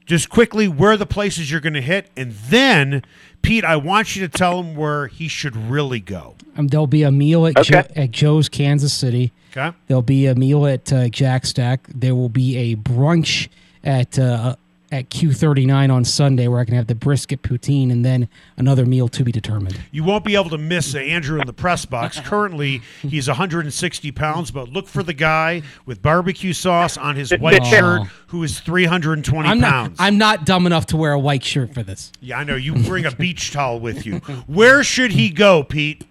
Just 0.07 0.29
quickly, 0.29 0.69
where 0.69 0.91
are 0.93 0.97
the 0.99 1.07
places 1.07 1.51
you're 1.51 1.61
going 1.63 1.73
to 1.75 1.81
hit, 1.81 2.11
and 2.15 2.33
then 2.33 3.03
Pete, 3.41 3.65
I 3.65 3.77
want 3.77 4.15
you 4.17 4.27
to 4.27 4.29
tell 4.29 4.61
him 4.63 4.77
where 4.77 5.07
he 5.07 5.29
should 5.29 5.57
really 5.57 6.01
go. 6.01 6.35
Um, 6.57 6.69
there'll 6.69 6.87
be 6.87 7.03
a 7.05 7.11
meal 7.11 7.47
at, 7.47 7.57
Okay. 7.59 7.71
jo- 7.71 7.89
at 7.97 8.11
Joe's 8.11 8.49
Kansas 8.51 8.93
City. 8.93 9.33
Okay. 9.57 9.75
There'll 9.87 10.03
be 10.03 10.27
a 10.27 10.35
meal 10.35 10.67
at 10.67 10.93
uh, 10.93 11.09
Jack 11.09 11.47
Stack. 11.47 11.87
There 11.89 12.15
will 12.15 12.29
be 12.29 12.57
a 12.57 12.77
brunch 12.77 13.49
at 13.85 14.19
uh, 14.19 14.57
at 14.93 15.11
Q39 15.11 15.93
on 15.93 16.05
Sunday 16.05 16.47
where 16.47 16.61
I 16.61 16.65
can 16.65 16.75
have 16.75 16.87
the 16.87 16.95
brisket 16.95 17.43
poutine 17.43 17.91
and 17.91 18.05
then 18.05 18.29
another 18.57 18.87
meal 18.87 19.09
to 19.09 19.25
be 19.25 19.33
determined. 19.33 19.81
You 19.91 20.05
won't 20.05 20.25
be 20.25 20.37
able 20.37 20.51
to 20.51 20.59
miss 20.59 20.95
uh, 20.95 20.99
Andrew 20.99 21.41
in 21.41 21.47
the 21.49 21.53
press 21.53 21.85
box. 21.85 22.21
Currently, 22.25 22.81
he's 23.03 23.27
160 23.27 24.13
pounds, 24.13 24.53
but 24.53 24.69
look 24.69 24.87
for 24.87 25.03
the 25.03 25.13
guy 25.15 25.63
with 25.85 26.01
barbecue 26.01 26.53
sauce 26.53 26.97
on 26.97 27.17
his 27.17 27.33
white 27.33 27.63
Oh. 27.63 27.65
shirt 27.65 28.03
who 28.29 28.45
is 28.45 28.61
320 28.61 29.49
I'm 29.49 29.59
not 29.59 29.71
pounds. 29.71 29.97
I'm 29.99 30.17
not 30.17 30.47
dumb 30.47 30.65
enough 30.65 30.87
to 30.87 30.97
wear 30.97 31.13
a 31.13 31.19
white 31.19 31.43
shirt 31.43 31.75
for 31.75 31.83
this. 31.83 32.13
yeah, 32.21 32.39
I 32.39 32.45
know. 32.45 32.55
You 32.55 32.75
bring 32.85 33.05
a 33.05 33.11
beach 33.11 33.51
towel 33.53 33.81
with 33.81 34.07
you. 34.07 34.19
Where 34.47 34.85
should 34.85 35.11
he 35.13 35.29
go, 35.31 35.65
Pete? 35.65 36.05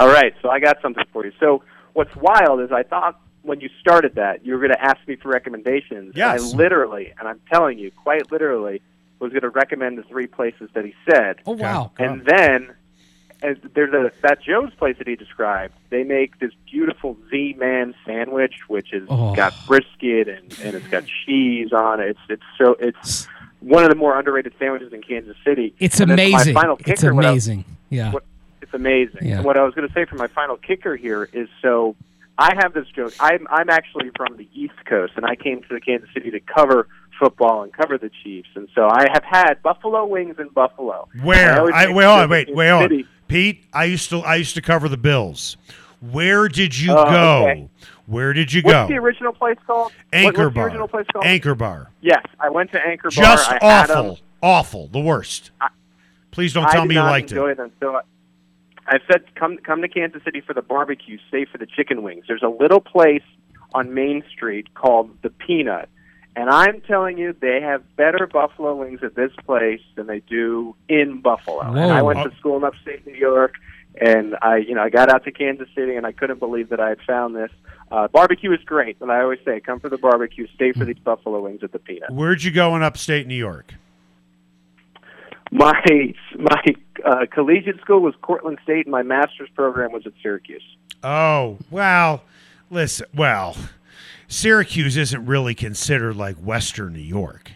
All 0.00 0.08
right, 0.08 0.34
so 0.40 0.48
I 0.48 0.60
got 0.60 0.80
something 0.80 1.04
for 1.12 1.26
you. 1.26 1.32
So 1.38 1.62
what's 1.92 2.14
wild 2.16 2.60
is 2.60 2.72
I 2.72 2.82
thought 2.84 3.20
when 3.44 3.60
you 3.60 3.68
started 3.80 4.14
that 4.16 4.44
you 4.44 4.52
were 4.54 4.58
going 4.58 4.72
to 4.72 4.82
ask 4.82 4.98
me 5.06 5.16
for 5.16 5.28
recommendations. 5.28 6.14
Yes. 6.16 6.52
I 6.52 6.56
literally, 6.56 7.12
and 7.18 7.28
I'm 7.28 7.40
telling 7.52 7.78
you, 7.78 7.90
quite 7.92 8.32
literally, 8.32 8.80
was 9.20 9.30
going 9.32 9.42
to 9.42 9.50
recommend 9.50 9.98
the 9.98 10.02
three 10.02 10.26
places 10.26 10.70
that 10.74 10.84
he 10.84 10.94
said. 11.08 11.36
Oh 11.46 11.52
wow. 11.52 11.92
And 11.98 12.24
then 12.24 12.74
as 13.42 13.56
there's 13.74 13.92
a 13.92 14.10
that 14.22 14.42
Joe's 14.42 14.72
place 14.74 14.96
that 14.98 15.06
he 15.06 15.16
described. 15.16 15.74
They 15.90 16.02
make 16.02 16.38
this 16.38 16.52
beautiful 16.70 17.16
Z-Man 17.30 17.94
sandwich, 18.06 18.54
which 18.68 18.88
has 18.92 19.02
Oh. 19.08 19.34
got 19.34 19.52
brisket 19.66 20.28
and, 20.28 20.58
and 20.62 20.74
it's 20.74 20.88
got 20.88 21.04
cheese 21.26 21.72
on 21.72 22.00
it. 22.00 22.08
It's 22.10 22.20
it's 22.30 22.42
so 22.58 22.76
it's 22.80 23.28
one 23.60 23.84
of 23.84 23.90
the 23.90 23.96
more 23.96 24.18
underrated 24.18 24.54
sandwiches 24.58 24.92
in 24.92 25.02
Kansas 25.02 25.36
City. 25.44 25.74
It's 25.78 26.00
And 26.00 26.10
then 26.10 26.16
my 26.16 26.24
amazing. 26.38 26.54
final 26.54 26.76
It's 26.76 27.00
kicker, 27.02 27.14
what 27.14 27.24
I- 27.26 27.30
amazing. 27.30 27.64
Yeah. 27.90 28.12
what- 28.12 28.24
it's 28.62 28.72
amazing. 28.72 29.26
Yeah. 29.26 29.36
And 29.36 29.44
what 29.44 29.58
I 29.58 29.62
was 29.62 29.74
going 29.74 29.86
to 29.86 29.92
say 29.92 30.06
for 30.06 30.16
my 30.16 30.26
final 30.28 30.56
kicker 30.56 30.96
here 30.96 31.28
is 31.34 31.48
so 31.60 31.94
I 32.38 32.54
have 32.60 32.72
this 32.74 32.86
joke. 32.94 33.12
I'm 33.20 33.46
I'm 33.50 33.70
actually 33.70 34.10
from 34.16 34.36
the 34.36 34.48
East 34.54 34.74
Coast, 34.86 35.12
and 35.16 35.24
I 35.24 35.36
came 35.36 35.62
to 35.68 35.80
Kansas 35.80 36.08
City 36.14 36.30
to 36.32 36.40
cover 36.40 36.88
football 37.18 37.62
and 37.62 37.72
cover 37.72 37.96
the 37.96 38.10
Chiefs, 38.24 38.48
and 38.56 38.68
so 38.74 38.88
I 38.90 39.06
have 39.12 39.22
had 39.24 39.62
buffalo 39.62 40.04
wings 40.04 40.36
in 40.40 40.48
Buffalo. 40.48 41.08
And 41.12 41.22
I 41.22 41.24
Where? 41.24 41.72
I, 41.74 41.92
wait 41.92 42.04
on, 42.04 42.28
wait, 42.28 42.54
wait 42.54 42.70
on. 42.70 43.04
Pete, 43.28 43.64
I 43.72 43.84
used 43.84 44.10
to 44.10 44.18
I 44.20 44.34
used 44.36 44.54
to 44.56 44.62
cover 44.62 44.88
the 44.88 44.96
Bills. 44.96 45.56
Where 46.00 46.48
did 46.48 46.78
you 46.78 46.92
Oh, 46.92 47.04
go? 47.04 47.42
okay. 47.48 47.68
Where 48.06 48.32
did 48.34 48.52
you 48.52 48.60
What's 48.62 48.74
go? 48.74 48.86
the 48.88 48.98
original 48.98 49.32
place 49.32 49.56
called? 49.66 49.92
Anchor 50.12 50.44
what's 50.46 50.54
Bar. 50.54 50.64
The 50.64 50.68
original 50.70 50.88
place 50.88 51.06
called? 51.12 51.24
Anchor 51.24 51.54
Bar. 51.54 51.90
Yes, 52.02 52.22
I 52.40 52.50
went 52.50 52.70
to 52.72 52.80
Anchor 52.84 53.08
Just 53.08 53.48
Bar. 53.48 53.58
I 53.62 53.64
had 53.64 53.90
'em. 53.90 53.96
awful. 53.96 54.18
Awful. 54.42 54.88
The 54.88 55.00
worst. 55.00 55.52
Please 56.32 56.52
don't 56.52 56.66
I 56.66 56.72
tell 56.72 56.84
me 56.84 56.96
you 56.96 57.00
liked 57.00 57.30
enjoy 57.30 57.52
it. 57.52 57.56
them. 57.56 57.70
So 57.80 58.00
I- 58.86 58.98
said, 59.10 59.34
come 59.34 59.58
come 59.58 59.82
to 59.82 59.88
Kansas 59.88 60.22
City 60.24 60.40
for 60.40 60.54
the 60.54 60.62
barbecue, 60.62 61.18
stay 61.28 61.44
for 61.44 61.58
the 61.58 61.66
chicken 61.66 62.02
wings. 62.02 62.24
There's 62.28 62.42
a 62.42 62.48
little 62.48 62.80
place 62.80 63.22
on 63.74 63.94
Main 63.94 64.22
Street 64.30 64.74
called 64.74 65.10
the 65.22 65.30
Peanut, 65.30 65.88
and 66.36 66.50
I'm 66.50 66.80
telling 66.80 67.16
you, 67.18 67.34
they 67.38 67.60
have 67.60 67.82
better 67.96 68.26
buffalo 68.26 68.74
wings 68.74 69.00
at 69.02 69.14
this 69.14 69.30
place 69.46 69.80
than 69.94 70.06
they 70.06 70.20
do 70.20 70.74
in 70.88 71.20
Buffalo. 71.20 71.60
And 71.60 71.92
I 71.92 72.02
went 72.02 72.18
to 72.30 72.36
school 72.38 72.56
in 72.56 72.64
upstate 72.64 73.06
New 73.06 73.14
York, 73.14 73.54
and 74.00 74.36
I, 74.42 74.56
you 74.56 74.74
know, 74.74 74.82
I 74.82 74.90
got 74.90 75.08
out 75.08 75.24
to 75.24 75.32
Kansas 75.32 75.68
City, 75.74 75.94
and 75.94 76.04
I 76.06 76.12
couldn't 76.12 76.40
believe 76.40 76.70
that 76.70 76.80
I 76.80 76.88
had 76.88 77.00
found 77.06 77.36
this. 77.36 77.50
Uh, 77.92 78.08
barbecue 78.08 78.52
is 78.52 78.60
great, 78.64 78.98
but 78.98 79.10
I 79.10 79.20
always 79.20 79.38
say, 79.44 79.60
come 79.60 79.78
for 79.78 79.88
the 79.88 79.98
barbecue, 79.98 80.48
stay 80.54 80.72
for 80.72 80.84
these 80.84 80.98
buffalo 80.98 81.40
wings 81.40 81.62
at 81.62 81.70
the 81.70 81.78
Peanut. 81.78 82.10
Where'd 82.10 82.42
you 82.42 82.50
go 82.50 82.74
in 82.74 82.82
upstate 82.82 83.26
New 83.28 83.36
York? 83.36 83.74
My 85.52 85.72
my 86.36 86.62
uh, 87.04 87.26
collegiate 87.30 87.80
school 87.80 88.00
was 88.00 88.14
Cortland 88.22 88.58
State, 88.62 88.86
and 88.86 88.92
my 88.92 89.02
master's 89.02 89.48
program 89.54 89.92
was 89.92 90.06
at 90.06 90.12
Syracuse. 90.22 90.62
Oh, 91.02 91.58
well, 91.70 92.22
listen, 92.70 93.06
well, 93.14 93.56
Syracuse 94.28 94.96
isn't 94.96 95.26
really 95.26 95.54
considered 95.54 96.16
like 96.16 96.36
Western 96.36 96.92
New 96.94 96.98
York. 97.00 97.52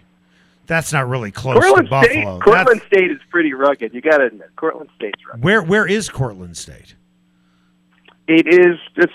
That's 0.67 0.93
not 0.93 1.09
really 1.09 1.31
close 1.31 1.55
Cortland 1.64 1.88
to 1.88 2.02
State, 2.05 2.25
Buffalo. 2.25 2.40
Cortland 2.40 2.67
That's- 2.81 2.87
State 2.88 3.11
is 3.11 3.21
pretty 3.31 3.55
rugged. 3.55 3.95
You 3.95 4.02
got 4.02 4.19
to 4.19 4.26
admit, 4.26 4.50
Cortland 4.57 4.90
State's 4.97 5.26
rugged. 5.26 5.43
where 5.43 5.62
where 5.62 5.87
is 5.87 6.11
Cortland 6.11 6.57
State? 6.59 6.95
It 8.26 8.47
is 8.47 8.76
just, 8.95 9.14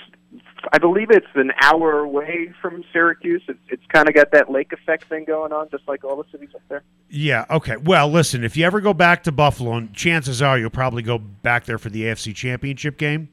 I 0.71 0.77
believe 0.77 1.09
it's 1.11 1.27
an 1.35 1.51
hour 1.61 1.99
away 1.99 2.53
from 2.61 2.83
Syracuse. 2.93 3.41
It's, 3.47 3.59
it's 3.69 3.85
kind 3.87 4.07
of 4.07 4.15
got 4.15 4.31
that 4.31 4.49
lake 4.49 4.71
effect 4.71 5.05
thing 5.05 5.25
going 5.25 5.51
on, 5.51 5.69
just 5.69 5.87
like 5.87 6.03
all 6.03 6.15
the 6.15 6.29
cities 6.31 6.49
up 6.55 6.61
there. 6.69 6.83
Yeah, 7.09 7.45
okay. 7.49 7.77
Well, 7.77 8.09
listen, 8.09 8.43
if 8.43 8.55
you 8.55 8.65
ever 8.65 8.79
go 8.79 8.93
back 8.93 9.23
to 9.23 9.31
Buffalo, 9.31 9.73
and 9.73 9.93
chances 9.93 10.41
are 10.41 10.57
you'll 10.57 10.69
probably 10.69 11.03
go 11.03 11.17
back 11.17 11.65
there 11.65 11.77
for 11.77 11.89
the 11.89 12.03
AFC 12.03 12.33
Championship 12.35 12.97
game. 12.97 13.29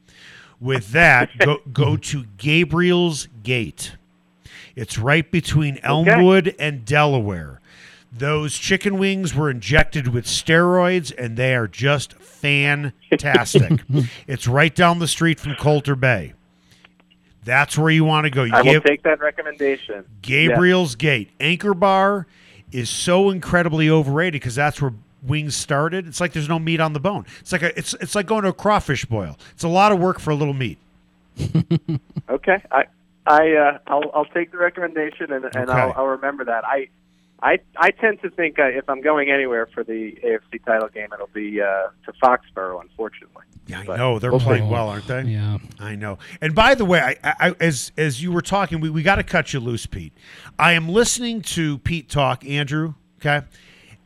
With 0.60 0.88
that, 0.92 1.30
go 1.38 1.58
go 1.72 1.96
to 1.96 2.24
Gabriel's 2.36 3.28
Gate. 3.42 3.96
It's 4.76 4.98
right 4.98 5.30
between 5.30 5.78
Elmwood 5.82 6.54
and 6.58 6.84
Delaware. 6.84 7.60
Those 8.12 8.58
chicken 8.58 8.98
wings 8.98 9.34
were 9.34 9.50
injected 9.50 10.08
with 10.08 10.26
steroids, 10.26 11.12
and 11.16 11.36
they 11.36 11.54
are 11.54 11.68
just 11.68 12.12
fantastic. 12.20 13.80
it's 14.26 14.48
right 14.48 14.74
down 14.74 14.98
the 14.98 15.08
street 15.08 15.38
from 15.38 15.54
Colter 15.54 15.94
Bay. 15.94 16.34
That's 17.44 17.78
where 17.78 17.90
you 17.90 18.04
want 18.04 18.24
to 18.24 18.30
go. 18.30 18.44
You 18.44 18.52
I 18.54 18.62
will 18.62 18.72
give- 18.74 18.84
take 18.84 19.02
that 19.04 19.20
recommendation. 19.20 20.04
Gabriel's 20.22 20.94
Gate. 20.94 21.30
Anchor 21.40 21.74
Bar 21.74 22.26
is 22.72 22.88
so 22.90 23.30
incredibly 23.30 23.88
overrated 23.90 24.34
because 24.40 24.54
that's 24.54 24.80
where 24.80 24.92
wings 25.26 25.54
started. 25.56 26.06
It's 26.06 26.20
like 26.20 26.32
there's 26.32 26.48
no 26.48 26.58
meat 26.58 26.80
on 26.80 26.92
the 26.92 27.00
bone. 27.00 27.26
It's 27.40 27.52
like 27.52 27.62
a, 27.62 27.76
it's 27.78 27.94
it's 27.94 28.14
like 28.14 28.26
going 28.26 28.42
to 28.42 28.50
a 28.50 28.52
crawfish 28.52 29.04
boil. 29.06 29.38
It's 29.52 29.64
a 29.64 29.68
lot 29.68 29.90
of 29.92 29.98
work 29.98 30.20
for 30.20 30.30
a 30.30 30.34
little 30.34 30.54
meat. 30.54 30.78
Okay, 32.28 32.62
I 32.70 32.84
I 33.26 33.52
uh, 33.54 33.78
I'll 33.88 34.10
I'll 34.14 34.24
take 34.26 34.52
the 34.52 34.58
recommendation 34.58 35.32
and, 35.32 35.44
and 35.46 35.56
Okay. 35.68 35.72
I'll, 35.72 35.92
I'll 35.96 36.06
remember 36.06 36.44
that. 36.44 36.64
I 36.64 36.88
I 37.42 37.58
I 37.76 37.90
tend 37.90 38.20
to 38.22 38.30
think 38.30 38.58
uh, 38.58 38.64
if 38.64 38.88
I'm 38.88 39.00
going 39.00 39.30
anywhere 39.30 39.66
for 39.72 39.82
the 39.84 40.18
AFC 40.24 40.64
title 40.64 40.88
game, 40.88 41.08
it'll 41.12 41.28
be 41.32 41.60
uh, 41.60 41.88
to 42.06 42.12
Foxborough. 42.22 42.80
Unfortunately, 42.82 43.44
Yeah, 43.66 43.80
I 43.80 43.84
But- 43.86 43.96
know 43.96 44.18
they're 44.18 44.38
playing 44.38 44.68
well, 44.68 44.88
aren't 44.88 45.06
they? 45.06 45.22
Yeah. 45.22 45.58
I 45.78 45.94
know. 45.96 46.18
And 46.40 46.54
by 46.54 46.74
the 46.74 46.84
way, 46.84 47.16
I, 47.24 47.34
I, 47.48 47.54
as 47.60 47.92
as 47.96 48.22
you 48.22 48.30
were 48.32 48.42
talking, 48.42 48.80
we, 48.80 48.90
we 48.90 49.02
got 49.02 49.16
to 49.16 49.22
cut 49.24 49.52
you 49.52 49.60
loose, 49.60 49.86
Pete. 49.86 50.12
I 50.58 50.72
am 50.72 50.88
listening 50.88 51.40
to 51.42 51.78
Pete 51.78 52.08
talk, 52.10 52.44
Andrew. 52.46 52.94
Okay. 53.20 53.46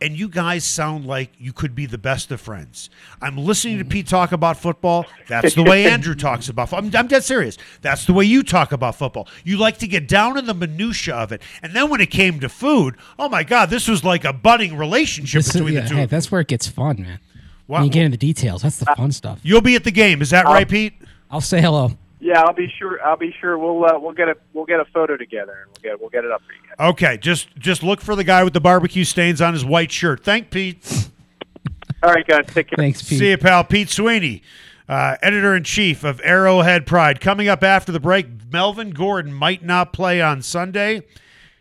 And 0.04 0.18
you 0.18 0.28
guys 0.28 0.66
sound 0.66 1.06
like 1.06 1.30
you 1.38 1.54
could 1.54 1.74
be 1.74 1.86
the 1.86 1.96
best 1.96 2.30
of 2.30 2.38
friends. 2.38 2.90
I'm 3.22 3.38
listening 3.38 3.78
to 3.78 3.86
Pete 3.86 4.06
talk 4.06 4.32
about 4.32 4.58
football. 4.58 5.06
That's 5.28 5.54
the 5.54 5.62
way 5.62 5.86
Andrew 5.90 6.14
talks 6.14 6.50
about 6.50 6.68
football. 6.68 6.90
I'm, 6.90 6.94
I'm 6.94 7.06
dead 7.06 7.24
serious. 7.24 7.56
That's 7.80 8.04
the 8.04 8.12
way 8.12 8.26
you 8.26 8.42
talk 8.42 8.72
about 8.72 8.96
football. 8.96 9.28
You 9.44 9.56
like 9.56 9.78
to 9.78 9.86
get 9.86 10.06
down 10.06 10.36
in 10.36 10.44
the 10.44 10.52
minutia 10.52 11.14
of 11.14 11.32
it. 11.32 11.40
And 11.62 11.72
then 11.72 11.88
when 11.88 12.02
it 12.02 12.10
came 12.10 12.38
to 12.40 12.50
food, 12.50 12.96
oh 13.18 13.30
my 13.30 13.44
God, 13.44 13.70
this 13.70 13.88
was 13.88 14.04
like 14.04 14.26
a 14.26 14.34
budding 14.34 14.76
relationship 14.76 15.38
This 15.38 15.46
is- 15.46 15.52
between 15.54 15.72
yeah, 15.72 15.80
the 15.80 15.88
two. 15.88 15.96
hey, 15.96 16.04
that's 16.04 16.30
where 16.30 16.42
it 16.42 16.48
gets 16.48 16.68
fun, 16.68 17.00
man. 17.00 17.18
Wow. 17.66 17.78
When 17.78 17.84
you 17.86 17.90
get 17.90 18.04
into 18.04 18.18
the 18.18 18.26
details, 18.26 18.60
that's 18.60 18.76
the 18.80 18.84
fun 18.94 19.10
stuff. 19.10 19.40
You'll 19.42 19.62
be 19.62 19.74
at 19.74 19.84
the 19.84 19.90
game. 19.90 20.20
Is 20.20 20.28
that 20.30 20.44
uh, 20.44 20.50
right, 20.50 20.68
Pete? 20.68 20.92
I'll 21.30 21.40
say 21.40 21.62
hello. 21.62 21.92
Yeah, 22.24 22.40
I'll 22.40 22.54
be 22.54 22.72
sure. 22.78 23.04
I'll 23.04 23.18
be 23.18 23.34
sure. 23.38 23.58
We'll 23.58 23.84
uh, 23.84 23.98
we'll 23.98 24.14
get 24.14 24.30
a 24.30 24.36
we'll 24.54 24.64
get 24.64 24.80
a 24.80 24.86
photo 24.86 25.18
together 25.18 25.58
and 25.60 25.70
we'll 25.70 25.92
get 25.92 26.00
we'll 26.00 26.08
get 26.08 26.24
it 26.24 26.30
up 26.30 26.40
for 26.40 26.54
you 26.54 26.60
guys. 26.66 26.88
Okay, 26.92 27.18
just 27.18 27.54
just 27.56 27.82
look 27.82 28.00
for 28.00 28.16
the 28.16 28.24
guy 28.24 28.42
with 28.42 28.54
the 28.54 28.62
barbecue 28.62 29.04
stains 29.04 29.42
on 29.42 29.52
his 29.52 29.62
white 29.62 29.92
shirt. 29.92 30.24
Thank 30.24 30.50
Pete. 30.50 31.10
All 32.02 32.10
right, 32.10 32.26
guys, 32.26 32.46
take 32.46 32.68
care. 32.68 32.76
Thanks, 32.78 33.02
Pete. 33.02 33.18
See 33.18 33.28
you, 33.28 33.36
pal. 33.36 33.62
Pete 33.62 33.90
Sweeney, 33.90 34.40
uh, 34.88 35.16
editor 35.20 35.54
in 35.54 35.64
chief 35.64 36.02
of 36.02 36.18
Arrowhead 36.24 36.86
Pride. 36.86 37.20
Coming 37.20 37.46
up 37.46 37.62
after 37.62 37.92
the 37.92 38.00
break, 38.00 38.26
Melvin 38.50 38.92
Gordon 38.92 39.34
might 39.34 39.62
not 39.62 39.92
play 39.92 40.22
on 40.22 40.40
Sunday. 40.40 41.02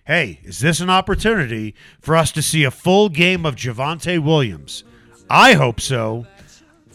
Hey, 0.07 0.39
is 0.43 0.61
this 0.61 0.79
an 0.79 0.89
opportunity 0.89 1.75
for 1.99 2.15
us 2.15 2.31
to 2.31 2.41
see 2.41 2.63
a 2.63 2.71
full 2.71 3.09
game 3.09 3.45
of 3.45 3.55
Javonte 3.55 4.23
Williams? 4.23 4.85
I 5.29 5.53
hope 5.55 5.81
so. 5.81 6.25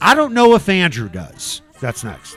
I 0.01 0.15
don't 0.15 0.33
know 0.33 0.55
if 0.55 0.71
Andrew 0.71 1.11
does. 1.11 1.61
That's 1.81 2.03
next. 2.03 2.37